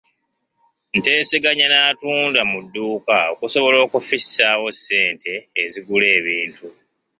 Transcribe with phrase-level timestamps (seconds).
[0.97, 6.67] Nteeseganya n'atunda mu dduuka okusobola okufissaawo ku ssente ezigula ebintu.